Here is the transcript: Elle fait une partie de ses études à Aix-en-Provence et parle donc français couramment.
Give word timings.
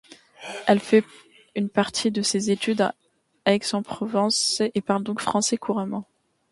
Elle 0.65 0.79
fait 0.79 1.03
une 1.53 1.69
partie 1.69 2.09
de 2.09 2.23
ses 2.23 2.49
études 2.49 2.81
à 2.81 2.95
Aix-en-Provence 3.45 4.63
et 4.73 4.81
parle 4.81 5.03
donc 5.03 5.21
français 5.21 5.57
couramment. 5.57 6.07